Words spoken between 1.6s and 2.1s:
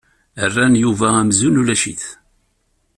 ulac-it.